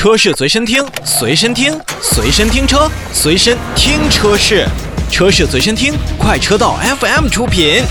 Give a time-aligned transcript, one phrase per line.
[0.00, 4.66] 车市随身听，随身听，随身听车，随身听车市，
[5.10, 7.82] 车市随身听，快车道 FM 出品。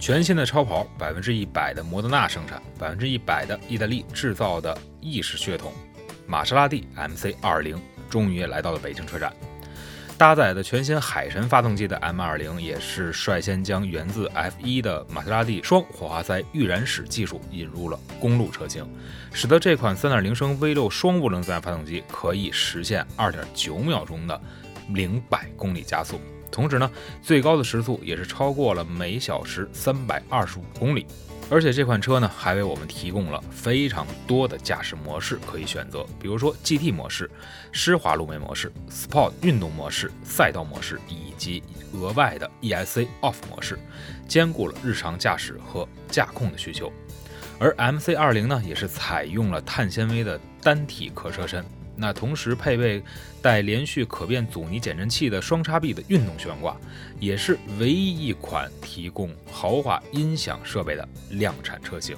[0.00, 5.72] 全新的超跑，百分之一百的摩德纳生产，百分之一百的意大利制造的意式血统，
[6.26, 9.32] 玛莎拉蒂 MC 二零终于也来到了北京车展。
[10.20, 18.86] 搭载的全新海神发动机的 M 二零也是率先将源自 F 一的玛莎拉蒂双火花塞预燃室技术引入了公路车型，
[19.32, 24.38] 使得这款三点零升 V 六双涡轮增压发动机可以实现二点九秒钟的
[24.90, 26.20] 零百公里加速。
[26.50, 26.90] 同时呢，
[27.22, 31.06] 最高的时速也是超过了每小时三百二十五公里，
[31.50, 37.28] 而且这款车呢还为我们提供了非常多的驾驶模式可以选择，比如说 GT 模式、
[37.72, 43.78] 湿滑路面模式、Sport 运动模式、赛道模式以及额外的 ESC Off 模式，
[44.28, 46.92] 兼顾了日常驾驶和驾控的需求。
[47.58, 51.64] 而 MC 二零呢，也是采用了碳纤维的单体壳车身。
[52.00, 53.02] 那同时配备
[53.42, 56.74] 带连续可变阻尼减震器的双叉臂的运动悬挂，
[57.18, 62.16] 也是唯一一款提供豪华音响设备的量产车型。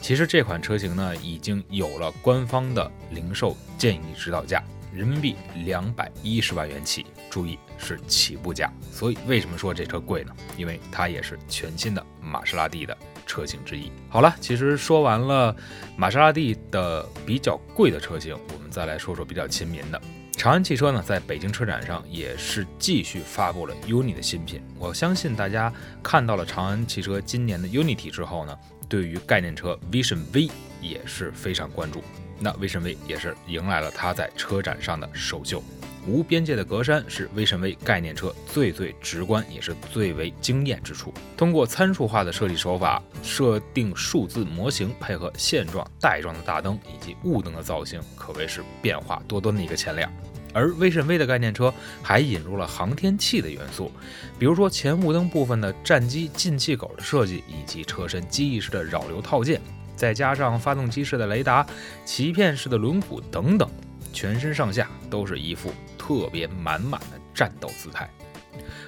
[0.00, 4.62] 其实这款车型呢，已经有了官方的零售建议指导价，
[4.94, 8.72] 人民币两百一十万元起，注意是起步价。
[8.90, 10.34] 所以为什么说这车贵呢？
[10.56, 12.96] 因为它也是全新的玛莎拉蒂的。
[13.26, 13.92] 车型之一。
[14.08, 15.54] 好了，其实说完了
[15.96, 20.02] 玛莎拉蒂的比较贵的车型，我们再来说说比较亲民的。
[20.32, 24.60] 长安汽车呢，在北京车展上也是继续发布了 UNI 的新品。
[24.76, 32.02] 我相信大家看到了长安汽车今年的 UNI-T 之后呢，对于概念车 Vision V 也是非常关注。
[32.40, 35.62] 那 Vision V 也是迎来了它在车展上的首秀。
[36.06, 41.12] 无边界的格栅是威神威概念车最最直观也是最为惊艳之处。
[41.36, 50.08] 通过参数化的设计手法，设定数字模型，配合线状、带状的大灯以及雾灯的造型，可谓是变化多端的一个前脸。
[50.54, 53.92] 而威神威的概念车还引入了航天器的元素，
[54.38, 59.60] 比如说前雾灯部分的战机进气口的设计，以及车身机翼式的扰流套件，
[60.00, 61.66] 再加上发动机式的雷达、
[62.06, 63.70] 鳍片式的轮毂等等，
[64.14, 65.70] 全身上下都是一副。
[65.98, 68.08] 特别满满的战斗姿态，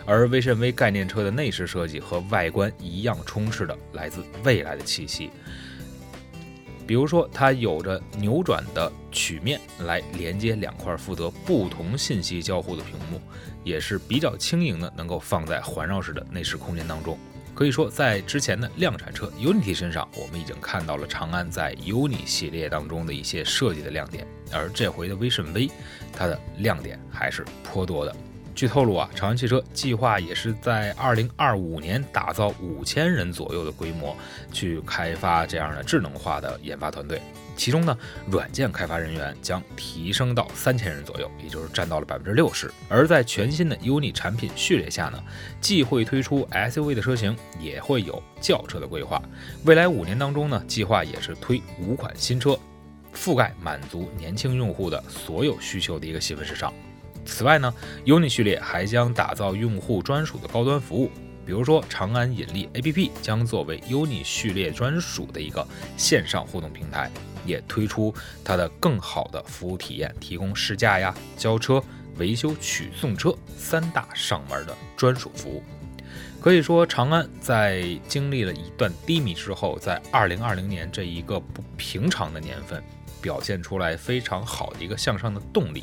[0.07, 5.31] 而威神威概念车的内饰设计和外观一样，充斥着来自未来的气息。
[6.87, 13.21] 比如说，它有着扭转的曲面来连接两块负责不同信息交互的屏幕，
[13.63, 17.19] 也是比较轻盈的，能够放在环绕式的内饰空间当中。
[17.55, 25.71] 可以说，在之前的量产车 Unity 身上，我们已经看到了长安在 UNI 系列当中的一些设计的亮点，而这回的威神 V，，
[26.13, 28.17] 它的亮点还是颇多的。
[28.55, 34.17] 据透露啊，长安汽车计划也是在2025年打造五千人左右的规模，
[34.53, 37.21] 去开发这样的智能化的研发团队。
[37.57, 37.97] 其中呢，
[38.31, 42.71] 软件开发人员将提升到三千人左右，也就是占到了百分之六十。
[42.89, 45.23] 而在全新的 UNI 产品序列下呢，
[45.61, 49.21] 既会推出 SUV 的车型，也会有轿车的规划。
[49.65, 52.59] 未来五年当中呢，计划也是推五款新车，
[53.15, 56.73] 覆盖满足年轻用户的所有需求的一个细分市场。
[57.25, 57.73] 此外呢
[58.05, 61.11] ，UNI 序列还将打造用户专属的高端服务，
[61.45, 65.67] 比如说长安引力 APP 将作为 UNI 序列专属的一个
[65.97, 67.11] 线上互动平台。
[67.45, 71.83] 也推出它的更好的服务体验，提供试驾呀、交车、
[72.19, 75.61] 维修、取送车三大上门的专属服务。
[76.41, 82.81] 可以说，长安在经历了一段低迷之后，在二零二零年这一个不平常的年份，
[83.21, 85.83] 表现出来非常好的一个向上的动力。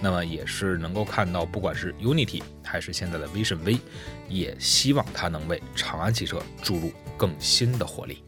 [0.00, 3.78] 那么，也是能够看到，不管是 Unity 还是现在的 Vision V，
[4.28, 8.22] 也希望它能为长安汽车注入更新的活力。